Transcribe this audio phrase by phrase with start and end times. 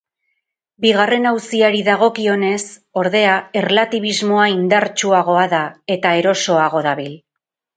[0.85, 2.63] Bigarren auziari dagokionez,
[3.01, 5.63] ordea, erlatibismoa indartsuagoa da,
[5.99, 7.17] eta erosoago dabil.